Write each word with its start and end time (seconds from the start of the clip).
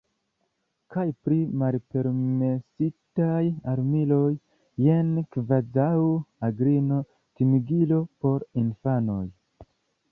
Kaj 0.93 1.01
pri 1.27 1.35
malpermesitaj 1.63 3.43
armiloj– 3.75 4.25
jen 4.87 5.13
kvazaŭ 5.37 5.89
ogrino, 6.51 7.03
timigilo 7.41 8.03
por 8.25 8.49
infanoj. 8.67 9.25